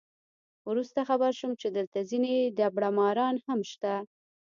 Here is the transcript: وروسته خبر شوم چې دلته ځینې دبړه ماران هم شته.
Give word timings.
وروسته 0.69 0.99
خبر 1.09 1.31
شوم 1.39 1.51
چې 1.61 1.67
دلته 1.77 1.99
ځینې 2.09 2.35
دبړه 2.59 2.89
ماران 2.97 3.35
هم 3.47 3.59
شته. 3.71 3.93